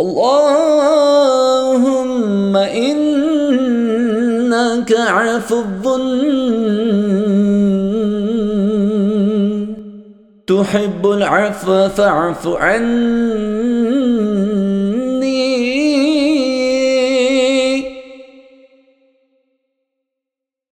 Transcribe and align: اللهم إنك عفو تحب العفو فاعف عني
اللهم 0.00 2.56
إنك 2.56 4.92
عفو 4.92 5.62
تحب 10.48 11.04
العفو 11.06 11.88
فاعف 11.88 12.46
عني 12.48 13.99